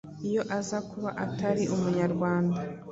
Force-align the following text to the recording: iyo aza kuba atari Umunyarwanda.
iyo 0.27 0.41
aza 0.57 0.77
kuba 0.89 1.09
atari 1.25 1.63
Umunyarwanda. 1.75 2.57